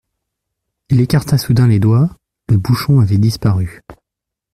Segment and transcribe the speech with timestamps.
[0.89, 2.09] Il écarta soudain les doigts,
[2.49, 3.83] le bouchon avait disparu.